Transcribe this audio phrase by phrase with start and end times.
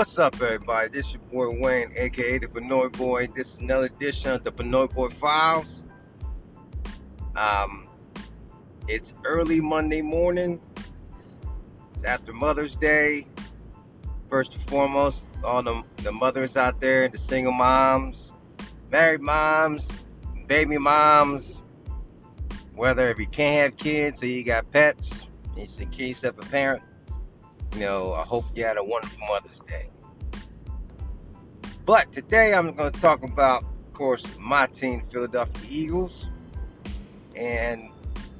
[0.00, 0.88] What's up, everybody?
[0.88, 3.26] This is your boy Wayne, aka the Benoit Boy.
[3.26, 5.84] This is another edition of the Benoit Boy Files.
[7.36, 7.86] Um,
[8.88, 10.58] it's early Monday morning.
[11.92, 13.26] It's after Mother's Day.
[14.30, 18.32] First and foremost, all the, the mothers out there, the single moms,
[18.90, 19.86] married moms,
[20.46, 21.60] baby moms,
[22.74, 25.26] whether if you can't have kids or you got pets,
[25.58, 26.82] you can yourself a parent
[27.74, 29.88] you know, I hope you had a wonderful Mother's Day.
[31.86, 36.28] But today I'm going to talk about, of course, my team, Philadelphia Eagles.
[37.34, 37.90] And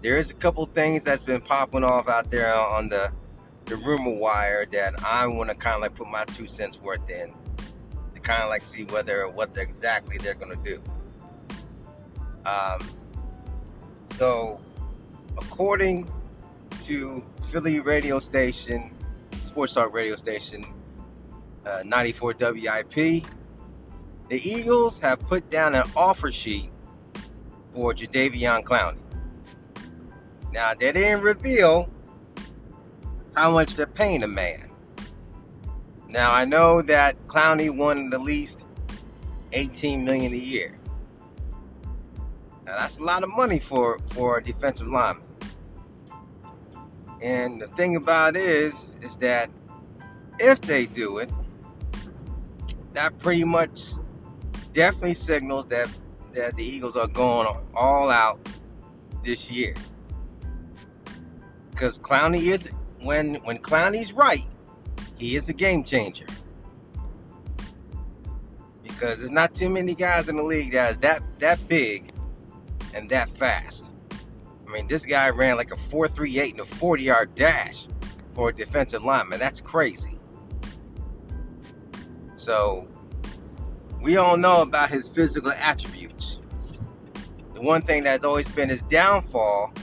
[0.03, 3.11] there is a couple things that's been popping off out there on the,
[3.67, 7.09] the rumor wire that I want to kind of like put my two cents worth
[7.09, 7.33] in
[8.15, 10.83] to kind of like see whether what exactly they're going to do.
[12.45, 12.81] Um,
[14.15, 14.61] so,
[15.39, 16.09] according
[16.85, 18.93] to Philly radio station
[19.51, 20.65] Sports Talk radio station,
[21.67, 23.25] uh, 94 WIP.
[24.29, 26.71] The Eagles have put down an offer sheet
[27.75, 29.01] for Jadeveon Clowney.
[30.53, 31.91] Now, they didn't reveal
[33.35, 34.71] how much they're paying the man.
[36.09, 38.67] Now, I know that Clowney won at least
[39.53, 40.79] 18 million a year.
[42.67, 45.30] Now, that's a lot of money for, for a defensive lineman.
[47.23, 49.51] And the thing about it is, is that
[50.39, 51.31] if they do it,
[52.93, 53.93] that pretty much
[54.73, 55.89] definitely signals that
[56.33, 58.39] that the Eagles are going all out
[59.23, 59.75] this year.
[61.71, 62.69] Because Clowney is
[63.03, 64.47] when when Clowney's right,
[65.19, 66.27] he is a game changer.
[68.83, 72.13] Because there's not too many guys in the league that is that that big
[72.95, 73.93] and that fast.
[74.71, 77.89] I mean, this guy ran like a 4.38 and a 40 yard dash
[78.35, 79.41] for a defensive lineman.
[79.41, 80.17] That's crazy.
[82.37, 82.87] So,
[84.01, 86.41] we all know about his physical attributes.
[87.55, 89.75] The one thing that's always been his downfall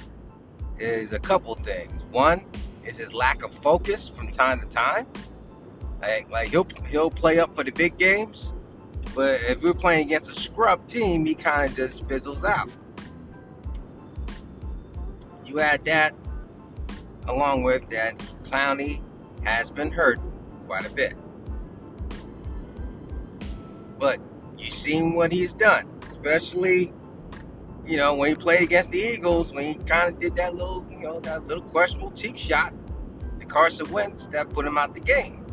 [0.79, 2.01] is a couple things.
[2.11, 2.45] One
[2.85, 5.05] is his lack of focus from time to time.
[6.01, 8.53] Like, like he'll he'll play up for the big games,
[9.13, 12.69] but if we're playing against a scrub team, he kind of just fizzles out
[15.47, 16.13] you add that
[17.27, 19.01] along with that Clowney
[19.43, 20.19] has been hurt
[20.65, 21.15] quite a bit.
[23.97, 24.19] But
[24.57, 26.93] you've seen what he's done, especially,
[27.85, 30.85] you know, when he played against the Eagles, when he kind of did that little,
[30.91, 32.73] you know, that little questionable cheap shot
[33.39, 35.45] to Carson Wentz that put him out the game.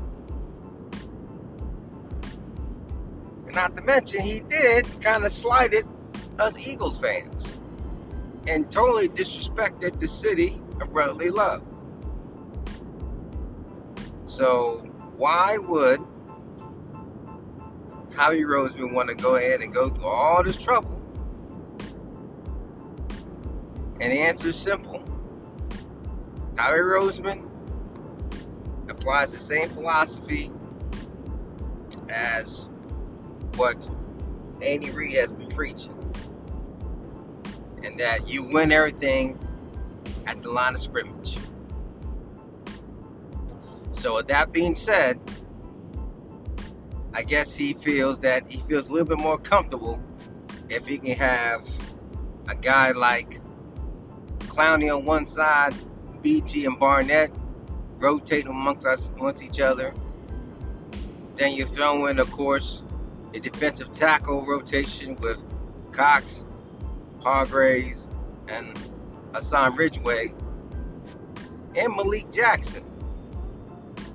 [3.47, 5.87] And not to mention, he did kind of slighted
[6.38, 7.59] us Eagles fans
[8.47, 11.62] and totally disrespected the city of brotherly love.
[14.27, 14.78] So,
[15.16, 16.00] why would
[18.15, 20.91] Howie Roseman want to go ahead and go through all this trouble?
[24.00, 25.03] And the answer is simple
[26.56, 27.49] Howie Roseman
[28.88, 30.50] applies the same philosophy
[32.09, 32.69] as
[33.56, 33.88] what
[34.62, 35.94] Andy Reid has been preaching
[37.84, 39.39] and that you win everything
[40.27, 41.39] at the line of scrimmage.
[43.93, 45.21] So, with that being said,
[47.12, 50.03] I guess he feels that he feels a little bit more comfortable
[50.69, 51.69] if he can have
[52.49, 53.41] a guy like
[54.41, 55.75] Clowney on one side,
[56.23, 57.31] BG and Barnett
[57.99, 59.94] rotating amongst us amongst each other.
[61.37, 62.83] Then you throw in, of course,
[63.33, 65.43] a defensive tackle rotation with
[65.93, 66.44] Cox
[67.25, 68.11] Hargreaves,
[68.49, 68.79] and
[69.33, 70.33] Hassan Ridgeway,
[71.75, 72.85] and Malik Jackson.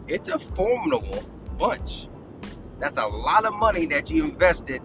[0.08, 1.24] It's a formidable
[1.58, 2.08] bunch.
[2.80, 4.82] That's a lot of money that you invested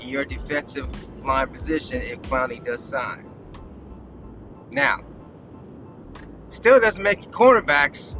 [0.00, 0.88] in your defensive
[1.24, 3.30] line position if Clowney does sign.
[4.70, 5.04] Now,
[6.48, 8.14] still doesn't make you cornerbacks.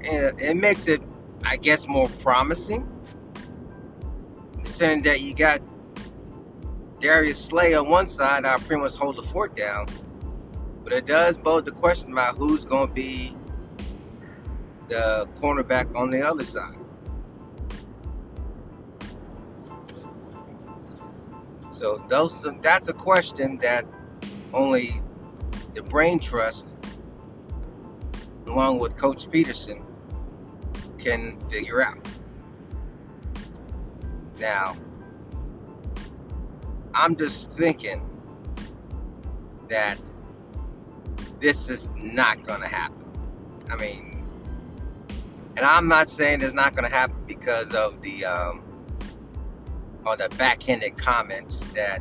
[0.00, 1.02] It makes it,
[1.42, 2.88] I guess, more promising.
[4.62, 5.60] Saying that you got
[7.06, 9.86] Darius Slay on one side, I pretty much hold the fort down.
[10.82, 13.36] But it does bode the question about who's going to be
[14.88, 16.74] the cornerback on the other side.
[21.70, 23.86] So those that's a question that
[24.52, 25.00] only
[25.74, 26.66] the brain trust,
[28.48, 29.84] along with Coach Pederson,
[30.98, 32.04] can figure out.
[34.40, 34.76] Now,
[36.96, 38.02] I'm just thinking
[39.68, 39.98] that
[41.40, 43.12] this is not going to happen.
[43.70, 44.24] I mean,
[45.56, 48.62] And I'm not saying it's not going to happen because of the um,
[50.06, 52.00] or the backhanded comments that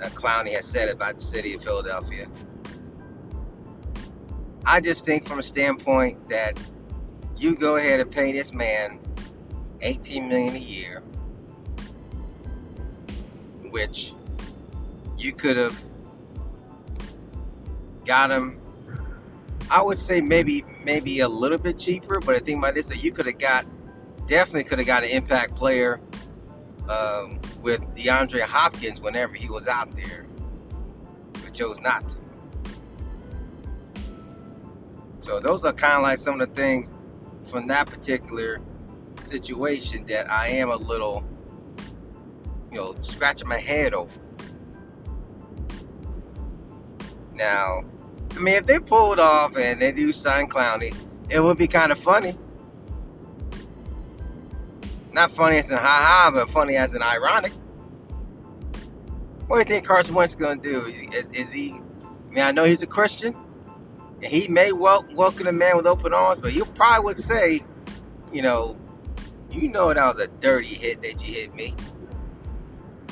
[0.00, 2.26] uh, Clowney has said about the city of Philadelphia.
[4.66, 6.60] I just think from a standpoint that
[7.36, 9.00] you go ahead and pay this man
[9.82, 11.02] 18 million a year,
[13.70, 14.14] which
[15.16, 15.80] you could have
[18.04, 18.60] got him.
[19.70, 23.02] I would say maybe maybe a little bit cheaper, but I think about this that
[23.02, 23.66] you could have got
[24.26, 26.00] definitely could have got an impact player
[26.88, 30.26] um, with DeAndre Hopkins whenever he was out there,
[31.32, 32.16] but chose not to.
[35.20, 36.92] So those are kind of like some of the things
[37.44, 38.60] from that particular
[39.22, 41.22] situation that I am a little,
[42.70, 44.18] you know, scratching my head over.
[47.34, 47.84] Now,
[48.36, 50.94] I mean, if they pulled off and they do sign Clowney,
[51.30, 52.36] it would be kind of funny.
[55.12, 57.52] Not funny as in ha ha, but funny as in ironic.
[59.46, 60.86] What do you think Carson Wentz going to do?
[60.86, 63.34] Is, is, is, he, I mean, I know he's a Christian.
[64.22, 67.62] And he may wel- welcome a man with open arms, but he probably would say,
[68.32, 68.76] you know,
[69.50, 71.74] you know that was a dirty hit that you hit me.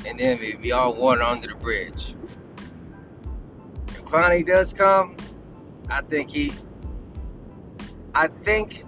[0.06, 2.14] And then we, all water under the bridge.
[3.88, 5.16] If Clowney does come,
[5.88, 6.52] I think he,
[8.14, 8.84] I think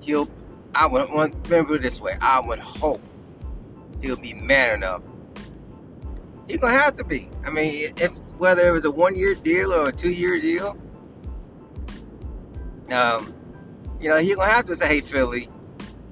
[0.00, 0.28] he'll,
[0.74, 2.16] I would remember this way.
[2.20, 3.00] I would hope
[4.02, 5.02] he'll be man enough.
[6.46, 7.30] He's gonna have to be.
[7.44, 10.76] I mean, if whether it was a one-year deal or a two-year deal,
[12.90, 13.32] um,
[14.00, 15.48] you know, he's gonna have to say, "Hey, Philly,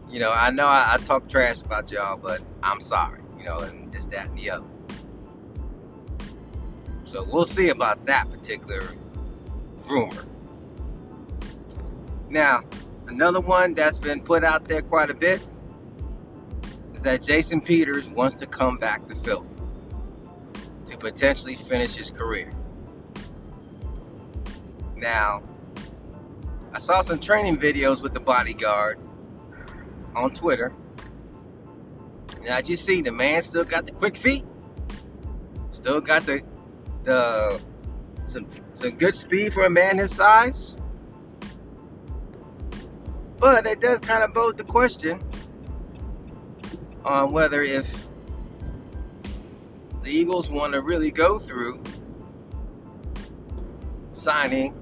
[0.09, 3.93] you know, I know I, I talk trash about y'all, but I'm sorry, know, and
[3.93, 4.67] this, that, and the other.
[7.05, 8.83] So we'll see about that particular
[9.89, 10.25] rumor.
[12.29, 12.63] Now,
[13.07, 15.43] another one that's been put out there quite a bit
[16.93, 19.49] is that Jason Peters wants to come back to Philly
[20.87, 22.53] to potentially finish his career.
[24.97, 25.43] Now,
[26.73, 28.99] I saw some training videos with the bodyguard
[30.15, 30.75] on Twitter.
[32.41, 34.45] And as you see, the man still got the quick feet,
[35.71, 36.43] still got the
[37.05, 37.61] the
[38.25, 40.77] some some good speed for a man his size.
[43.39, 45.23] But it does kind of bode the question
[47.05, 48.09] on whether if
[50.03, 51.83] the Eagles want to really go through
[54.11, 54.75] signing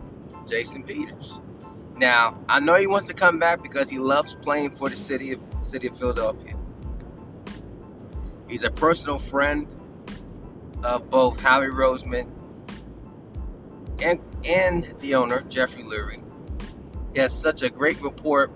[0.47, 1.39] Jason Peters.
[1.97, 5.33] Now, I know he wants to come back because he loves playing for the city
[5.33, 6.56] of city of Philadelphia.
[8.49, 9.67] He's a personal friend
[10.83, 12.31] of both Howie Roseman
[14.01, 16.23] and and the owner, Jeffrey Lurie.
[17.13, 18.51] He has such a great rapport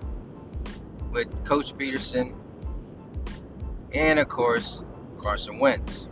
[1.11, 2.35] with Coach Pederson
[3.93, 4.83] and of course
[5.17, 6.07] Carson Wentz.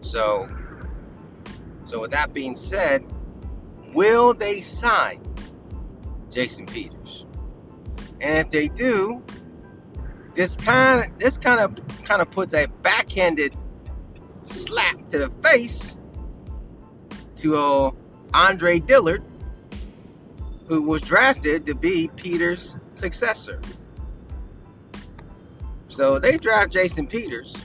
[0.00, 0.48] So
[1.84, 3.04] so with that being said,
[3.94, 5.22] Will they sign
[6.30, 7.24] Jason Peters?
[8.20, 9.24] And if they do,
[10.38, 13.52] this kind of this kind of kind of puts a backhanded
[14.42, 15.98] slap to the face
[17.34, 17.90] to uh,
[18.32, 19.24] Andre Dillard,
[20.68, 23.60] who was drafted to be Peters' successor.
[25.88, 27.56] So they draft Jason Peters.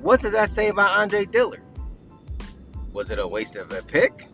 [0.00, 1.62] What does that say about Andre Dillard?
[2.92, 4.28] Was it a waste of a pick?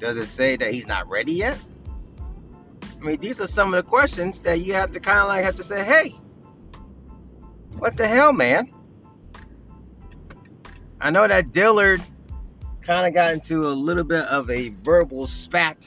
[0.00, 1.58] Does it say that he's not ready yet?
[3.02, 5.42] I mean, these are some of the questions that you have to kind of like
[5.42, 6.10] have to say, hey,
[7.78, 8.72] what the hell, man?
[11.00, 12.00] I know that Dillard
[12.80, 15.84] kind of got into a little bit of a verbal spat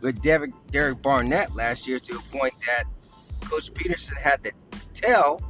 [0.00, 2.84] with Derek, Derek Barnett last year to a point that
[3.48, 4.50] Coach Pederson had to
[4.92, 5.40] tell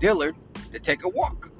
[0.00, 0.36] Dillard
[0.70, 1.50] to take a walk.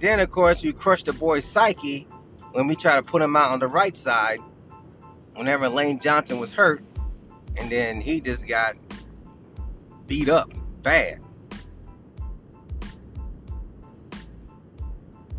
[0.00, 2.08] Then, of course, we crush the boy's psyche
[2.58, 4.40] when we try to put him out on the right side
[5.36, 6.82] whenever Lane Johnson was hurt.
[7.56, 8.74] And then he just got
[10.08, 11.20] beat up bad.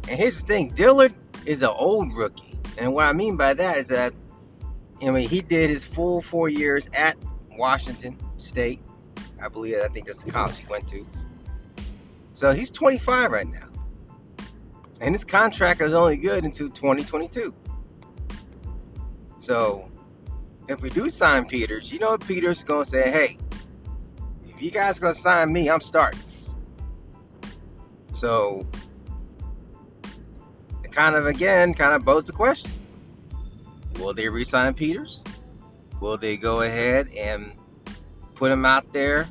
[0.08, 1.14] And here's the thing Dillard
[1.46, 2.58] is an old rookie.
[2.78, 4.14] And what I mean by that is that,
[5.02, 7.18] I mean, he did his full four years at
[7.52, 8.80] Washington State.
[9.44, 11.06] I believe, I think that's the college he went to.
[12.32, 13.69] So he's 25 right now.
[15.02, 17.54] And his contract is only good until 2022.
[19.40, 19.90] So
[20.68, 23.38] if we do sign Peters, you know Peters gonna say, hey,
[24.48, 26.20] if you guys gonna sign me, I'm starting.
[28.14, 28.68] So
[30.84, 32.70] it kind of again kind of bodes the question:
[34.00, 35.24] Will they resign Peters?
[36.02, 37.54] Will they go ahead and
[38.36, 39.28] put him out there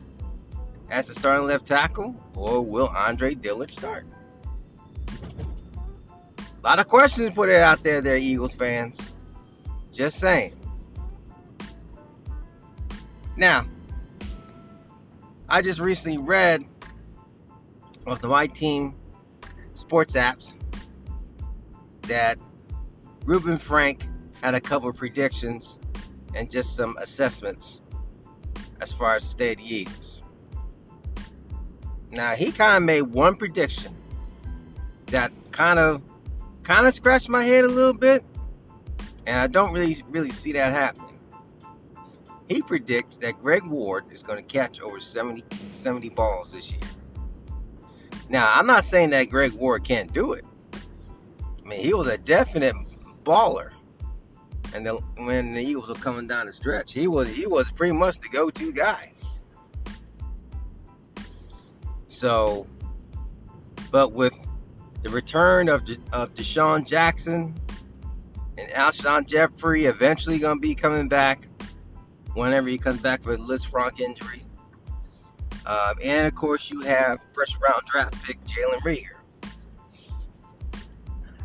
[0.91, 4.07] as a starting left tackle, or will Andre Dillard start?
[6.59, 9.01] A lot of questions put it out there, there, Eagles fans.
[9.93, 10.55] Just saying.
[13.37, 13.67] Now,
[15.49, 16.65] I just recently read
[18.07, 18.95] of the My Team
[19.73, 20.57] sports apps
[22.03, 22.39] that
[23.25, 24.09] Reuben Frank
[24.43, 25.79] had a couple of predictions
[26.35, 27.81] and just some assessments
[28.81, 30.23] as far as the state of the Eagles.
[32.11, 33.95] Now he kind of made one prediction
[35.07, 36.03] that kind of
[36.69, 38.23] kind of scratched my head a little bit,
[39.27, 41.19] and I don't really really see that happening.
[42.47, 46.83] He predicts that Greg Ward is going to catch over 70, 70 balls this year.
[48.29, 50.45] Now, I'm not saying that Greg Ward can't do it.
[51.65, 52.75] I mean, he was a definite
[53.25, 53.71] baller.
[54.75, 57.95] And the, when the Eagles were coming down the stretch, he was he was pretty
[57.95, 59.13] much the go-to guy.
[62.09, 62.67] So,
[63.91, 64.35] but with
[65.03, 67.55] the return of De, of DeSean Jackson
[68.57, 71.47] and Alshon Jeffery eventually going to be coming back
[72.35, 74.45] whenever he comes back with Lisfranc injury.
[75.67, 79.19] Um, and of course, you have first round draft pick Jalen Reagor.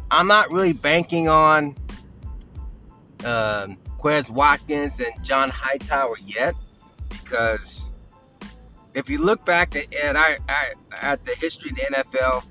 [0.10, 1.75] I'm not really banking on
[3.25, 6.55] um, Quez Watkins and John Hightower yet
[7.10, 7.89] because
[8.93, 12.43] if you look back at, at, at the history of the NFL,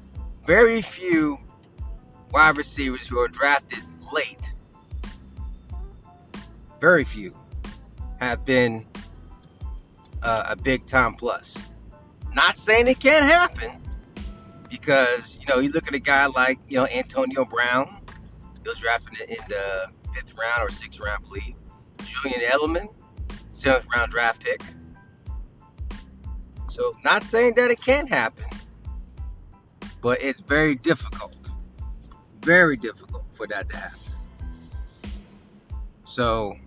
[0.44, 1.38] very few
[2.32, 3.80] wide receivers who are drafted
[4.12, 4.54] late,
[6.80, 7.36] very few,
[8.20, 8.86] have been
[10.22, 11.56] uh, a big time plus.
[12.34, 13.70] Not saying it can't happen
[14.70, 18.00] because, you know, you look at a guy like, you know, Antonio Brown,
[18.62, 21.54] he was drafted in the fifth round or sixth round, I believe.
[22.04, 22.88] Julian Edelman,
[23.52, 24.62] seventh round draft pick.
[26.68, 28.46] So, not saying that it can't happen,
[30.02, 31.34] but it's very difficult.
[32.42, 33.98] Very difficult for that to happen.
[36.04, 36.58] So,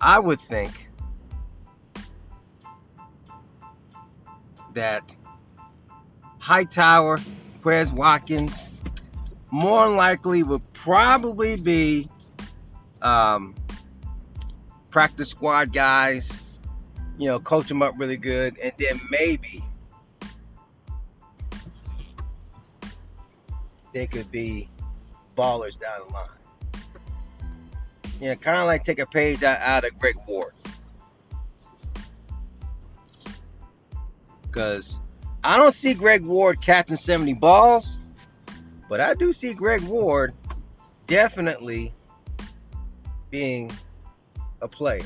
[0.00, 0.88] I would think
[4.74, 5.16] that
[6.38, 7.18] Hightower,
[7.62, 8.70] Quez Watkins,
[9.50, 12.08] more likely would probably be
[13.00, 13.54] um,
[14.90, 16.30] practice squad guys,
[17.18, 19.64] you know, coach them up really good, and then maybe
[23.92, 24.68] they could be
[25.36, 26.28] ballers down the line.
[28.20, 30.52] Yeah, kind of like take a page out, out of Greg Ward.
[34.42, 35.00] Because
[35.42, 37.96] I don't see Greg Ward catching 70 balls,
[38.88, 40.34] but I do see Greg Ward
[41.06, 41.92] definitely
[43.30, 43.72] being
[44.60, 45.04] a player.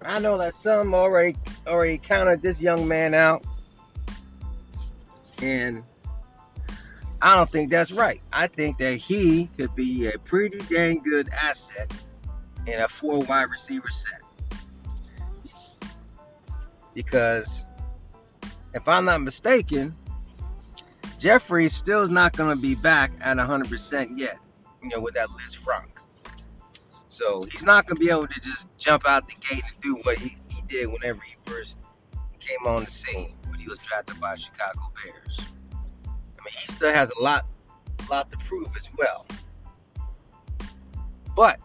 [0.00, 3.44] I know that some already already counted this young man out,
[5.42, 5.82] and
[7.20, 8.20] I don't think that's right.
[8.32, 11.92] I think that he could be a pretty dang good asset
[12.66, 14.20] in a four wide receiver set.
[16.94, 17.64] Because
[18.74, 19.96] if I'm not mistaken,
[21.18, 24.38] Jeffery still is not going to be back at 100% yet,
[24.82, 25.88] you know, with that Lisfranc.
[27.08, 29.96] So he's not going to be able to just jump out the gate and do
[30.04, 31.76] what he, he did whenever he first
[32.38, 35.40] came on the scene when he was drafted by Chicago Bears.
[36.48, 37.46] Mean, he still has a lot,
[38.08, 39.26] lot to prove as well.
[41.36, 41.60] But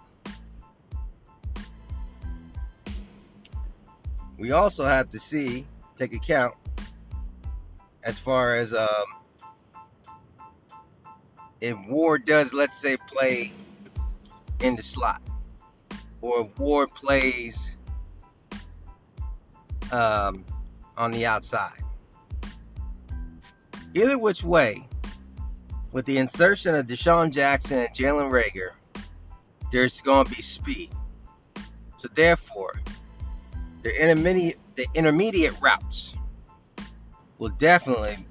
[4.37, 5.65] we also have to see,
[5.97, 6.55] take account
[8.03, 8.87] as far as um,
[11.61, 13.53] if Ward does, let's say, play
[14.59, 15.21] in the slot,
[16.21, 17.77] or Ward plays
[19.93, 20.43] um,
[20.97, 21.81] on the outside.
[23.95, 24.87] Either which way,
[25.91, 28.71] with the insertion of DeSean Jackson and Jalen Reagor,
[29.71, 30.89] there's going to be speed.
[31.97, 32.81] So therefore,
[33.83, 36.15] the intermediate the intermediate routes
[37.37, 38.25] will definitely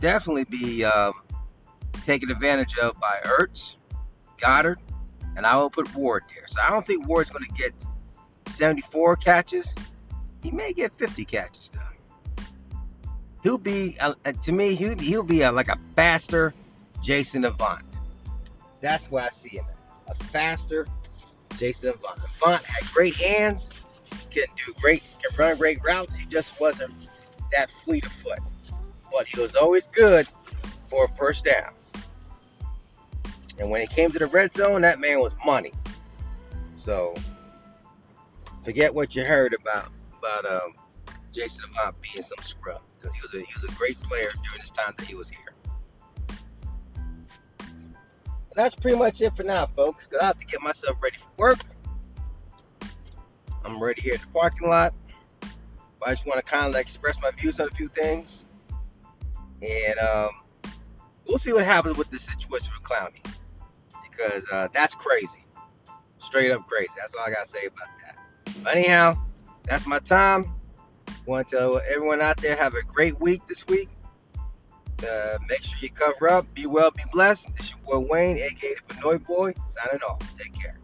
[0.00, 1.14] definitely be um,
[2.04, 3.76] taken advantage of by Ertz,
[4.38, 4.78] Goedert,
[5.36, 6.46] and I will put Ward there.
[6.46, 7.72] So I don't think Ward's going to get
[8.46, 9.74] 74 catches.
[10.42, 11.80] He may get 50 catches though.
[13.42, 16.54] He'll be uh, uh to me he'll, he'll be a, like a faster
[17.02, 17.82] Jason Avant.
[18.80, 20.86] That's what I see him as a faster
[21.56, 22.18] Jason Avant.
[22.18, 23.70] Avant had great hands,
[24.30, 26.16] can do great, can run great routes.
[26.16, 26.92] He just wasn't
[27.52, 28.40] that fleet of foot.
[29.10, 30.28] But he was always good
[30.88, 31.72] for a first down.
[33.58, 35.72] And when it came to the red zone, that man was money.
[36.76, 37.14] So
[38.64, 40.74] forget what you heard about about um,
[41.32, 44.60] Jason Avant being some scrub because he was a he was a great player during
[44.60, 45.54] this time that he was here.
[47.60, 50.06] And that's pretty much it for now, folks.
[50.06, 51.58] Cause I have to get myself ready for work.
[53.64, 54.94] I'm ready here at the parking lot.
[56.00, 58.44] But I just want to kind of like express my views on a few things,
[59.60, 60.30] and um,
[61.26, 63.24] we'll see what happens with this situation with Clowney
[64.10, 65.44] because uh, that's crazy,
[66.18, 66.92] straight up crazy.
[66.96, 68.16] That's all I gotta say about that.
[68.62, 69.18] But anyhow,
[69.64, 70.57] that's my time.
[71.28, 73.90] Want to tell everyone out there have a great week this week.
[75.06, 76.46] Uh, make sure you cover up.
[76.54, 77.54] Be well, be blessed.
[77.54, 80.22] This your boy Wayne, aka the Benoit Boy, signing off.
[80.38, 80.78] Take care.